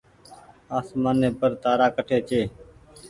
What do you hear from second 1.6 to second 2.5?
تآرآ ڪٺي ڇي۔